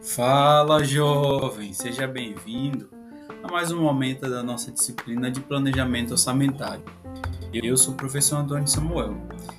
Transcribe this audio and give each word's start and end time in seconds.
Fala, 0.00 0.84
jovem! 0.84 1.72
Seja 1.72 2.06
bem-vindo 2.06 2.88
a 3.42 3.50
mais 3.50 3.72
um 3.72 3.82
momento 3.82 4.30
da 4.30 4.44
nossa 4.44 4.70
disciplina 4.70 5.28
de 5.28 5.40
planejamento 5.40 6.12
orçamentário. 6.12 6.84
Eu 7.52 7.76
sou 7.76 7.94
o 7.94 7.96
professor 7.96 8.36
Antônio 8.36 8.68
Samuel 8.68 9.16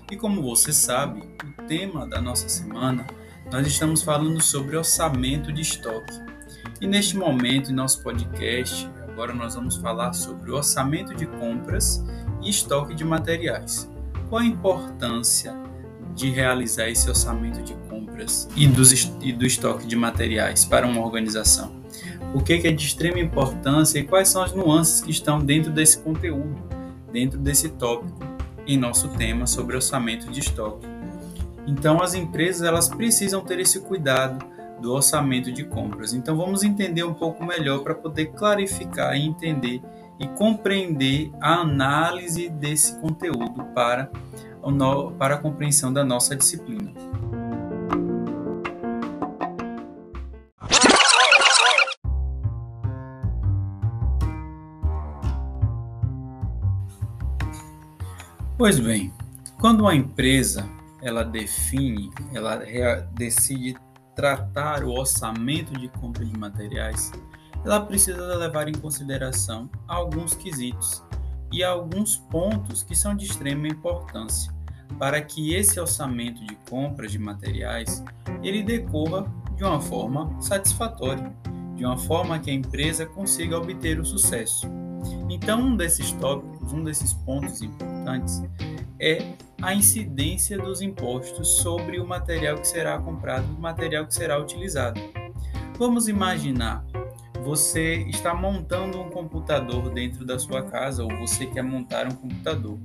e, 0.10 0.16
como 0.16 0.42
você 0.42 0.72
sabe, 0.72 1.22
o 1.60 1.68
tema 1.68 2.08
da 2.08 2.22
nossa 2.22 2.48
semana 2.48 3.06
nós 3.52 3.68
estamos 3.68 4.02
falando 4.02 4.42
sobre 4.42 4.78
orçamento 4.78 5.52
de 5.52 5.62
estoque. 5.62 6.14
E 6.80 6.88
neste 6.88 7.18
momento, 7.18 7.70
em 7.70 7.76
nosso 7.76 8.02
podcast, 8.02 8.90
agora 9.10 9.34
nós 9.34 9.56
vamos 9.56 9.76
falar 9.76 10.14
sobre 10.14 10.52
o 10.52 10.56
orçamento 10.56 11.14
de 11.14 11.28
compras 11.28 12.02
e 12.42 12.50
estoque 12.50 12.96
de 12.96 13.04
materiais. 13.04 13.92
Qual 14.32 14.42
a 14.42 14.46
importância 14.46 15.54
de 16.16 16.30
realizar 16.30 16.88
esse 16.88 17.10
orçamento 17.10 17.62
de 17.64 17.74
compras 17.90 18.48
e, 18.56 18.66
do 18.66 19.46
estoque 19.46 19.86
de 19.86 19.98
materiais 19.98 20.64
para 20.64 20.88
uma 20.88 21.02
organização? 21.02 21.76
O 22.34 22.42
que 22.42 22.54
é 22.54 22.72
de 22.72 22.86
extrema 22.86 23.20
importância 23.20 24.00
e 24.00 24.04
quais 24.06 24.30
são 24.30 24.42
as 24.42 24.54
nuances 24.54 25.02
que 25.02 25.12
estão 25.12 25.38
dentro 25.38 25.70
desse 25.70 25.98
conteúdo, 25.98 26.56
dentro 27.12 27.38
desse 27.38 27.68
tópico 27.72 28.22
em 28.66 28.78
nosso 28.78 29.10
tema 29.10 29.46
sobre 29.46 29.76
orçamento 29.76 30.32
de 30.32 30.40
estoque? 30.40 30.88
Então, 31.68 32.02
as 32.02 32.14
empresas 32.14 32.62
elas 32.62 32.88
precisam 32.88 33.42
ter 33.42 33.60
esse 33.60 33.82
cuidado 33.82 34.46
do 34.82 34.94
orçamento 34.94 35.52
de 35.52 35.66
compras. 35.66 36.14
Então, 36.14 36.38
vamos 36.38 36.64
entender 36.64 37.04
um 37.04 37.14
pouco 37.14 37.44
melhor 37.44 37.84
para 37.84 37.94
poder 37.94 38.28
clarificar 38.28 39.14
e 39.14 39.26
entender 39.26 39.82
e 40.22 40.28
compreender 40.38 41.32
a 41.42 41.56
análise 41.56 42.48
desse 42.50 43.00
conteúdo 43.02 43.66
para 43.74 44.12
para 45.18 45.36
a 45.36 45.38
compreensão 45.40 45.92
da 45.92 46.04
nossa 46.04 46.36
disciplina. 46.36 46.94
Pois 58.56 58.80
bem, 58.80 59.12
quando 59.60 59.82
uma 59.82 59.96
empresa 59.96 60.70
ela 61.02 61.24
define, 61.24 62.12
ela 62.32 62.58
decide 63.16 63.76
tratar 64.16 64.84
o 64.84 64.92
orçamento 64.92 65.74
de 65.80 65.88
compra 65.88 66.24
de 66.24 66.38
materiais, 66.38 67.12
ela 67.64 67.82
precisa 67.82 68.36
levar 68.36 68.68
em 68.68 68.74
consideração 68.74 69.70
alguns 69.88 70.34
quesitos 70.34 71.04
e 71.52 71.64
alguns 71.64 72.16
pontos 72.16 72.84
que 72.84 72.96
são 72.96 73.16
de 73.16 73.26
extrema 73.26 73.68
importância 73.68 74.54
para 74.98 75.22
que 75.22 75.54
esse 75.54 75.80
orçamento 75.80 76.46
de 76.46 76.56
compras 76.70 77.12
de 77.12 77.20
materiais 77.20 78.04
ele 78.44 78.64
decorra 78.64 79.26
de 79.56 79.64
uma 79.64 79.80
forma 79.80 80.42
satisfatória, 80.42 81.32
de 81.76 81.86
uma 81.86 81.98
forma 81.98 82.40
que 82.40 82.50
a 82.50 82.54
empresa 82.54 83.06
consiga 83.06 83.58
obter 83.58 84.00
o 84.00 84.06
sucesso. 84.06 84.68
Então, 85.30 85.62
um 85.62 85.76
desses 85.76 86.12
tópicos, 86.14 86.74
um 86.74 86.84
desses 86.84 87.14
pontos 87.14 87.62
importantes 87.62 88.44
é 89.00 89.34
a 89.62 89.74
incidência 89.74 90.58
dos 90.58 90.82
impostos 90.82 91.58
sobre 91.58 92.00
o 92.00 92.06
material 92.06 92.58
que 92.58 92.68
será 92.68 93.00
comprado, 93.00 93.46
o 93.58 93.62
material 93.62 94.06
que 94.06 94.14
será 94.14 94.40
utilizado. 94.40 95.00
Vamos 95.78 96.08
imaginar 96.08 96.86
você 97.44 98.06
está 98.08 98.36
montando 98.36 99.02
um 99.02 99.10
computador 99.10 99.90
dentro 99.90 100.24
da 100.24 100.38
sua 100.38 100.64
casa 100.64 101.04
ou 101.04 101.10
você 101.18 101.48
quer 101.48 101.64
montar 101.64 102.06
um 102.08 102.16
computador. 102.16 102.78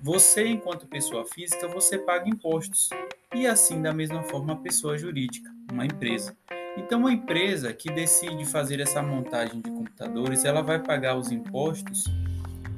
Você, 0.00 0.46
enquanto 0.48 0.86
pessoa 0.86 1.24
física, 1.24 1.68
você 1.68 1.98
paga 1.98 2.28
impostos 2.28 2.88
e 3.34 3.46
assim 3.46 3.82
da 3.82 3.92
mesma 3.92 4.22
forma 4.22 4.54
a 4.54 4.56
pessoa 4.56 4.96
jurídica, 4.96 5.50
uma 5.70 5.84
empresa. 5.84 6.34
Então, 6.76 7.00
uma 7.00 7.12
empresa 7.12 7.72
que 7.72 7.90
decide 7.90 8.44
fazer 8.46 8.80
essa 8.80 9.02
montagem 9.02 9.60
de 9.60 9.70
computadores, 9.70 10.44
ela 10.44 10.62
vai 10.62 10.78
pagar 10.78 11.16
os 11.16 11.30
impostos 11.30 12.04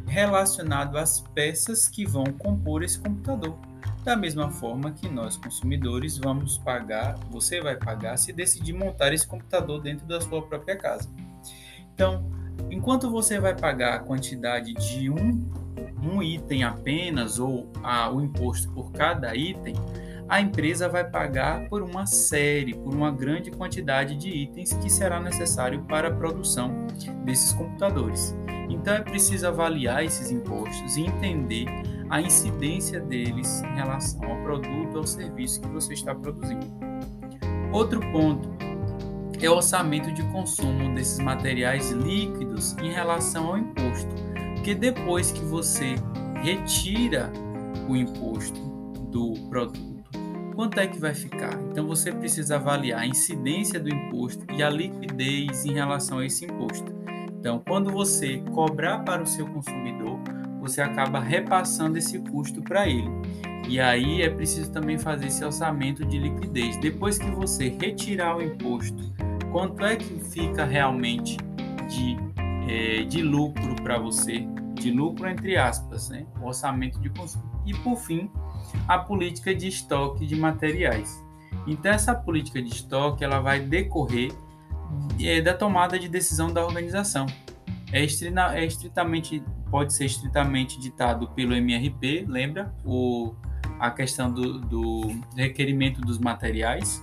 relacionados 0.06 0.97
às 0.97 1.20
peças 1.20 1.88
que 1.88 2.04
vão 2.04 2.25
compor 2.25 2.82
esse 2.82 2.98
computador. 2.98 3.56
Da 4.06 4.15
mesma 4.15 4.49
forma 4.53 4.93
que 4.93 5.09
nós 5.09 5.37
consumidores 5.37 6.17
vamos 6.17 6.56
pagar, 6.59 7.19
você 7.28 7.61
vai 7.61 7.75
pagar 7.75 8.17
se 8.17 8.33
decidir 8.33 8.72
montar 8.72 9.12
esse 9.12 9.27
computador 9.27 9.83
dentro 9.83 10.06
da 10.06 10.21
sua 10.21 10.41
própria 10.43 10.77
casa. 10.77 11.11
Então, 11.93 12.25
enquanto 12.71 13.11
você 13.11 13.41
vai 13.41 13.56
pagar 13.56 13.94
a 13.94 13.99
quantidade 13.99 14.75
de 14.75 15.11
um, 15.11 15.50
um 16.00 16.22
item 16.22 16.62
apenas 16.62 17.41
ou 17.41 17.69
a, 17.83 18.09
o 18.09 18.21
imposto 18.21 18.71
por 18.71 18.93
cada 18.93 19.34
item, 19.34 19.75
a 20.28 20.41
empresa 20.41 20.88
vai 20.88 21.03
pagar 21.03 21.69
por 21.69 21.83
uma 21.83 22.06
série, 22.06 22.75
por 22.75 22.94
uma 22.94 23.11
grande 23.11 23.50
quantidade 23.50 24.15
de 24.15 24.28
itens 24.28 24.73
que 24.75 24.88
será 24.88 25.19
necessário 25.19 25.83
para 25.83 26.06
a 26.06 26.15
produção 26.15 26.87
desses 27.25 27.53
computadores. 27.53 28.37
Então 28.69 28.94
é 28.94 29.00
preciso 29.00 29.49
avaliar 29.49 30.05
esses 30.05 30.31
impostos 30.31 30.97
e 30.97 31.00
entender 31.00 31.67
a 32.11 32.21
incidência 32.21 33.00
deles 33.00 33.62
em 33.62 33.75
relação 33.75 34.22
ao 34.22 34.43
produto 34.43 34.97
ou 34.97 35.06
serviço 35.06 35.61
que 35.61 35.69
você 35.69 35.94
está 35.94 36.15
produzindo. 36.15 36.67
Outro 37.72 38.00
ponto 38.12 38.49
é 39.41 39.50
o 39.50 39.55
orçamento 39.55 40.12
de 40.12 40.22
consumo 40.31 40.94
desses 40.94 41.19
materiais 41.19 41.91
líquidos 41.91 42.77
em 42.78 42.91
relação 42.91 43.49
ao 43.49 43.59
imposto, 43.59 44.15
porque 44.55 44.75
depois 44.75 45.31
que 45.31 45.44
você 45.44 45.94
retira 46.43 47.31
o 47.89 47.94
imposto 47.94 48.59
do 49.11 49.34
produto, 49.50 50.05
quanto 50.55 50.81
é 50.81 50.87
que 50.87 50.99
vai 50.99 51.15
ficar? 51.15 51.53
Então 51.71 51.87
você 51.87 52.11
precisa 52.11 52.56
avaliar 52.56 53.00
a 53.00 53.06
incidência 53.06 53.78
do 53.78 53.93
imposto 53.93 54.47
e 54.55 54.62
a 54.62 54.71
liquidez 54.71 55.67
em 55.67 55.75
relação 55.75 56.19
a 56.19 56.27
esse 56.27 56.47
imposto. 56.47 56.97
Então, 57.38 57.62
quando 57.65 57.93
você 57.93 58.38
cobrar 58.53 59.05
para 59.05 59.23
o 59.23 59.27
seu 59.27 59.47
consumidor, 59.47 60.19
você 60.69 60.81
acaba 60.81 61.21
repassando 61.21 61.97
esse 61.97 62.19
custo 62.19 62.60
para 62.60 62.88
ele. 62.88 63.09
E 63.69 63.81
aí 63.81 64.22
é 64.22 64.31
preciso 64.31 64.71
também 64.72 64.99
fazer 64.99 65.27
esse 65.27 65.44
orçamento 65.44 66.04
de 66.04 66.19
liquidez. 66.19 66.77
Depois 66.77 67.19
que 67.19 67.31
você 67.31 67.69
retirar 67.69 68.37
o 68.37 68.43
imposto, 68.43 69.12
quanto 69.50 69.84
é 69.84 69.97
que 69.97 70.21
fica 70.25 70.65
realmente 70.65 71.37
de, 71.88 72.16
é, 72.69 73.03
de 73.05 73.22
lucro 73.22 73.75
para 73.82 73.99
você? 73.99 74.47
De 74.75 74.91
lucro 74.91 75.28
entre 75.28 75.56
aspas, 75.56 76.10
né? 76.10 76.26
o 76.41 76.47
orçamento 76.47 77.00
de 77.00 77.10
consumo. 77.10 77.44
E 77.65 77.75
por 77.75 77.97
fim, 77.97 78.31
a 78.87 78.99
política 78.99 79.55
de 79.55 79.69
estoque 79.69 80.26
de 80.26 80.37
materiais. 80.37 81.25
Então 81.66 81.91
essa 81.91 82.15
política 82.15 82.62
de 82.62 82.69
estoque 82.69 83.25
ela 83.25 83.41
vai 83.41 83.60
decorrer 83.60 84.32
é, 85.21 85.41
da 85.41 85.55
tomada 85.55 85.99
de 85.99 86.09
decisão 86.09 86.53
da 86.53 86.65
organização. 86.65 87.26
É, 87.93 88.03
é 88.03 88.65
estritamente 88.65 89.43
pode 89.76 89.92
ser 89.92 90.06
estritamente 90.06 90.81
ditado 90.81 91.28
pelo 91.32 91.54
MRP, 91.54 92.25
lembra? 92.26 92.75
O, 92.82 93.34
a 93.78 93.91
questão 93.91 94.32
do, 94.32 94.59
do 94.59 95.20
requerimento 95.37 96.00
dos 96.00 96.19
materiais. 96.19 97.03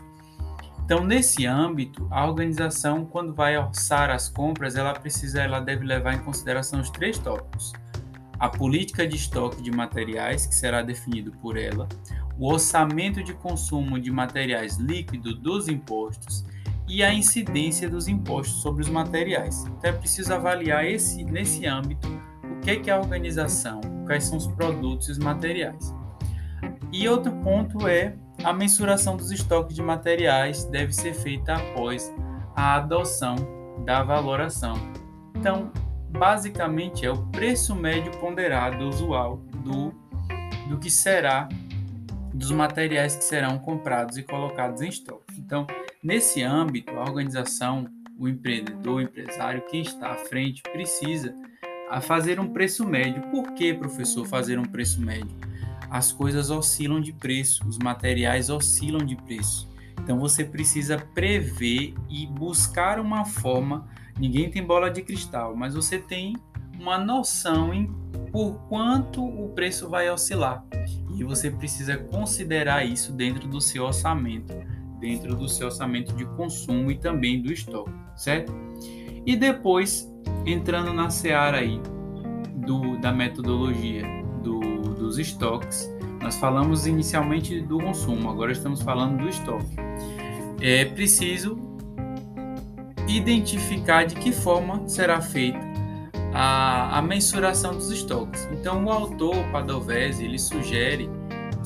Então, 0.83 1.03
nesse 1.03 1.45
âmbito, 1.45 2.07
a 2.09 2.25
organização, 2.25 3.05
quando 3.05 3.31
vai 3.31 3.55
orçar 3.55 4.09
as 4.09 4.27
compras, 4.27 4.75
ela 4.75 4.91
precisa, 4.91 5.43
ela 5.43 5.59
deve 5.59 5.85
levar 5.85 6.15
em 6.15 6.23
consideração 6.23 6.81
os 6.81 6.89
três 6.89 7.19
tópicos: 7.19 7.73
a 8.39 8.49
política 8.49 9.05
de 9.05 9.17
estoque 9.17 9.61
de 9.61 9.69
materiais, 9.69 10.47
que 10.47 10.55
será 10.55 10.81
definido 10.81 11.31
por 11.33 11.57
ela, 11.57 11.87
o 12.39 12.51
orçamento 12.51 13.23
de 13.23 13.35
consumo 13.35 13.99
de 13.99 14.09
materiais 14.09 14.77
líquidos 14.77 15.35
dos 15.35 15.67
impostos 15.67 16.43
e 16.87 17.03
a 17.03 17.13
incidência 17.13 17.87
dos 17.87 18.07
impostos 18.07 18.63
sobre 18.63 18.81
os 18.81 18.89
materiais. 18.89 19.63
Então, 19.67 19.91
é 19.91 19.93
preciso 19.93 20.33
avaliar 20.33 20.83
esse, 20.83 21.23
nesse 21.23 21.67
âmbito 21.67 22.32
é, 22.69 22.75
que 22.77 22.89
é 22.89 22.93
a 22.93 22.99
organização, 22.99 23.81
quais 24.05 24.25
são 24.25 24.37
os 24.37 24.47
produtos 24.47 25.09
e 25.09 25.11
os 25.11 25.17
materiais. 25.17 25.93
E 26.91 27.07
outro 27.07 27.31
ponto 27.31 27.87
é 27.87 28.15
a 28.43 28.53
mensuração 28.53 29.15
dos 29.15 29.31
estoques 29.31 29.75
de 29.75 29.81
materiais 29.81 30.65
deve 30.65 30.93
ser 30.93 31.13
feita 31.13 31.55
após 31.55 32.13
a 32.55 32.75
adoção 32.75 33.35
da 33.85 34.03
valoração. 34.03 34.75
Então, 35.35 35.71
basicamente 36.09 37.05
é 37.05 37.11
o 37.11 37.17
preço 37.27 37.75
médio 37.75 38.11
ponderado 38.19 38.87
usual 38.87 39.37
do, 39.63 39.91
do 40.69 40.77
que 40.79 40.89
será 40.89 41.49
dos 42.33 42.51
materiais 42.51 43.15
que 43.15 43.23
serão 43.23 43.59
comprados 43.59 44.17
e 44.17 44.23
colocados 44.23 44.81
em 44.81 44.89
estoque. 44.89 45.33
Então, 45.37 45.67
nesse 46.03 46.41
âmbito, 46.41 46.91
a 46.97 47.01
organização, 47.01 47.87
o 48.17 48.27
empreendedor, 48.27 48.95
o 48.95 49.01
empresário, 49.01 49.63
quem 49.69 49.81
está 49.81 50.11
à 50.11 50.15
frente, 50.15 50.61
precisa 50.63 51.33
a 51.93 52.01
fazer 52.01 52.39
um 52.39 52.47
preço 52.47 52.83
médio. 52.87 53.21
Por 53.29 53.53
que, 53.53 53.71
professor, 53.71 54.25
fazer 54.25 54.57
um 54.57 54.65
preço 54.65 54.99
médio? 54.99 55.29
As 55.91 56.11
coisas 56.11 56.49
oscilam 56.49 56.99
de 56.99 57.13
preço, 57.13 57.63
os 57.67 57.77
materiais 57.77 58.49
oscilam 58.49 59.05
de 59.05 59.15
preço. 59.15 59.69
Então 60.01 60.19
você 60.19 60.43
precisa 60.43 60.97
prever 60.97 61.93
e 62.09 62.25
buscar 62.25 62.99
uma 62.99 63.25
forma. 63.25 63.87
Ninguém 64.19 64.49
tem 64.49 64.65
bola 64.65 64.89
de 64.89 65.03
cristal, 65.03 65.55
mas 65.55 65.75
você 65.75 65.99
tem 65.99 66.35
uma 66.79 66.97
noção 66.97 67.71
em 67.71 67.85
por 68.31 68.55
quanto 68.67 69.23
o 69.23 69.49
preço 69.49 69.87
vai 69.87 70.09
oscilar. 70.09 70.65
E 71.15 71.23
você 71.23 71.51
precisa 71.51 71.95
considerar 71.95 72.83
isso 72.83 73.13
dentro 73.13 73.47
do 73.47 73.61
seu 73.61 73.83
orçamento, 73.83 74.51
dentro 74.99 75.35
do 75.35 75.47
seu 75.47 75.67
orçamento 75.67 76.15
de 76.15 76.25
consumo 76.25 76.89
e 76.89 76.97
também 76.97 77.39
do 77.39 77.53
estoque, 77.53 77.93
certo? 78.15 78.51
E 79.27 79.35
depois, 79.35 80.11
entrando 80.45 80.93
na 80.93 81.09
seara 81.09 81.57
aí 81.57 81.81
do, 82.55 82.97
da 82.99 83.11
metodologia 83.11 84.03
do, 84.41 84.59
dos 84.59 85.17
estoques, 85.17 85.89
nós 86.21 86.37
falamos 86.37 86.87
inicialmente 86.87 87.59
do 87.61 87.77
consumo, 87.79 88.29
agora 88.29 88.51
estamos 88.51 88.81
falando 88.81 89.21
do 89.21 89.29
estoque. 89.29 89.75
É 90.61 90.85
preciso 90.85 91.57
identificar 93.07 94.05
de 94.05 94.15
que 94.15 94.31
forma 94.31 94.87
será 94.87 95.19
feita 95.21 95.59
a, 96.33 96.97
a 96.97 97.01
mensuração 97.01 97.73
dos 97.73 97.91
estoques. 97.91 98.47
Então, 98.51 98.85
o 98.85 98.89
autor 98.89 99.35
Padovese 99.51 100.23
ele 100.23 100.39
sugere 100.39 101.09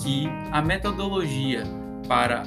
que 0.01 0.27
a 0.51 0.61
metodologia 0.61 1.63
para 2.07 2.43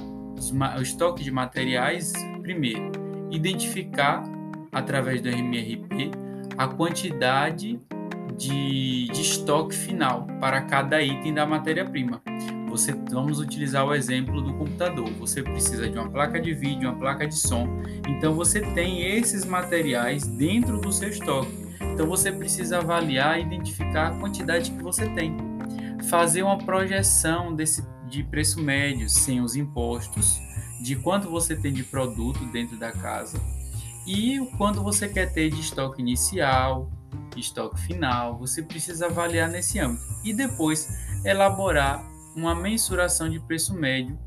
o 0.78 0.82
estoque 0.82 1.22
de 1.22 1.30
materiais, 1.30 2.12
primeiro, 2.42 2.90
identificar 3.30 4.22
através 4.72 5.20
do 5.20 5.28
MRP 5.28 6.10
a 6.60 6.68
quantidade 6.68 7.80
de, 8.36 9.06
de 9.08 9.20
estoque 9.20 9.74
final 9.74 10.26
para 10.40 10.60
cada 10.62 11.02
item 11.02 11.32
da 11.32 11.46
matéria-prima. 11.46 12.22
Você 12.68 12.92
vamos 13.10 13.40
utilizar 13.40 13.84
o 13.86 13.94
exemplo 13.94 14.40
do 14.42 14.52
computador. 14.54 15.10
Você 15.14 15.42
precisa 15.42 15.88
de 15.88 15.98
uma 15.98 16.08
placa 16.08 16.40
de 16.40 16.52
vídeo, 16.52 16.88
uma 16.88 16.98
placa 16.98 17.26
de 17.26 17.34
som. 17.34 17.66
Então 18.06 18.34
você 18.34 18.60
tem 18.74 19.02
esses 19.02 19.44
materiais 19.44 20.26
dentro 20.26 20.78
do 20.78 20.92
seu 20.92 21.08
estoque. 21.08 21.50
Então 21.94 22.06
você 22.06 22.30
precisa 22.30 22.78
avaliar 22.78 23.38
e 23.38 23.42
identificar 23.42 24.08
a 24.08 24.18
quantidade 24.18 24.70
que 24.70 24.82
você 24.82 25.08
tem. 25.08 25.34
Fazer 26.08 26.42
uma 26.42 26.58
projeção 26.58 27.54
desse 27.54 27.88
de 28.06 28.24
preço 28.24 28.60
médio 28.60 29.08
sem 29.08 29.40
os 29.40 29.54
impostos, 29.54 30.38
de 30.82 30.96
quanto 30.96 31.30
você 31.30 31.54
tem 31.54 31.72
de 31.72 31.84
produto 31.84 32.44
dentro 32.46 32.76
da 32.76 32.90
casa 32.90 33.40
e 34.10 34.40
o 34.40 34.46
quanto 34.58 34.82
você 34.82 35.08
quer 35.08 35.32
ter 35.32 35.50
de 35.50 35.60
estoque 35.60 36.02
inicial, 36.02 36.90
estoque 37.36 37.80
final, 37.80 38.36
você 38.36 38.60
precisa 38.60 39.06
avaliar 39.06 39.48
nesse 39.48 39.78
âmbito 39.78 40.02
e 40.24 40.34
depois 40.34 40.88
elaborar 41.24 42.04
uma 42.34 42.52
mensuração 42.52 43.30
de 43.30 43.38
preço 43.38 43.72
médio 43.72 44.18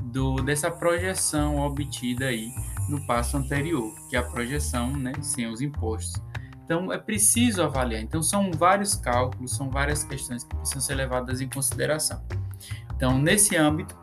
do, 0.00 0.36
dessa 0.36 0.70
projeção 0.70 1.58
obtida 1.58 2.26
aí 2.26 2.52
no 2.88 3.04
passo 3.04 3.36
anterior, 3.36 3.92
que 4.08 4.14
é 4.14 4.20
a 4.20 4.22
projeção 4.22 4.92
né, 4.96 5.12
sem 5.20 5.48
os 5.48 5.60
impostos. 5.60 6.22
Então 6.64 6.92
é 6.92 6.98
preciso 6.98 7.62
avaliar. 7.62 8.00
Então 8.00 8.22
são 8.22 8.52
vários 8.52 8.94
cálculos, 8.94 9.56
são 9.56 9.68
várias 9.68 10.04
questões 10.04 10.44
que 10.44 10.54
precisam 10.54 10.80
ser 10.80 10.94
levadas 10.94 11.40
em 11.40 11.48
consideração. 11.48 12.24
Então 12.94 13.18
nesse 13.18 13.56
âmbito, 13.56 13.98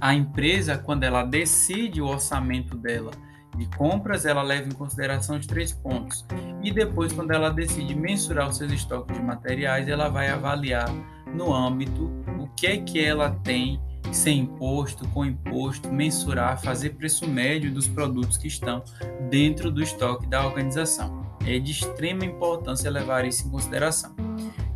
a 0.00 0.14
empresa 0.14 0.78
quando 0.78 1.04
ela 1.04 1.22
decide 1.22 2.00
o 2.00 2.06
orçamento 2.06 2.74
dela 2.74 3.10
de 3.58 3.66
compras, 3.76 4.24
ela 4.24 4.42
leva 4.42 4.68
em 4.68 4.72
consideração 4.72 5.36
os 5.36 5.46
três 5.46 5.72
pontos. 5.72 6.24
E 6.62 6.70
depois, 6.72 7.12
quando 7.12 7.32
ela 7.32 7.50
decide 7.50 7.94
mensurar 7.94 8.48
os 8.48 8.56
seus 8.56 8.72
estoques 8.72 9.16
de 9.16 9.22
materiais, 9.22 9.88
ela 9.88 10.08
vai 10.08 10.28
avaliar 10.28 10.88
no 11.34 11.52
âmbito 11.52 12.10
o 12.38 12.48
que 12.56 12.66
é 12.66 12.76
que 12.78 13.04
ela 13.04 13.30
tem 13.42 13.80
sem 14.12 14.40
imposto, 14.40 15.06
com 15.08 15.24
imposto, 15.24 15.92
mensurar, 15.92 16.60
fazer 16.62 16.90
preço 16.90 17.28
médio 17.28 17.72
dos 17.72 17.86
produtos 17.86 18.36
que 18.36 18.48
estão 18.48 18.82
dentro 19.28 19.70
do 19.70 19.82
estoque 19.82 20.26
da 20.26 20.46
organização. 20.46 21.26
É 21.46 21.58
de 21.58 21.72
extrema 21.72 22.24
importância 22.24 22.90
levar 22.90 23.24
isso 23.24 23.46
em 23.46 23.50
consideração. 23.50 24.14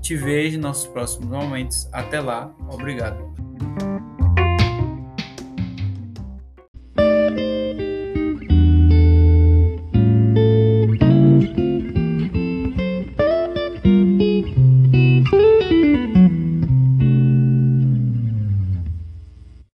Te 0.00 0.16
vejo 0.16 0.56
nos 0.56 0.62
nossos 0.62 0.86
próximos 0.86 1.28
momentos. 1.28 1.88
Até 1.92 2.20
lá. 2.20 2.52
Obrigado. 2.70 3.32